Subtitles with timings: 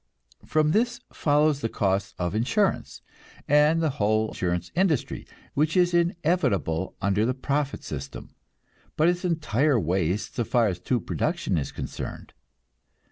[0.43, 3.03] From this follows the costs of insurance,
[3.47, 8.33] and the whole insurance industry, which is inevitable under the profit system,
[8.97, 12.33] but is entire waste so far as true production is concerned.